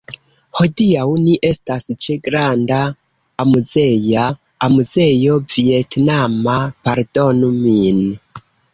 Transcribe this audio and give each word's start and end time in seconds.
Hodiaŭ 0.59 1.03
ni 1.25 1.35
estas 1.49 1.85
ĉe 2.05 2.15
granda 2.29 2.79
amuzeja... 3.45 4.25
amuzejo 4.69 5.39
vietnama... 5.55 6.59
pardonu 6.91 7.57
min 7.65 8.07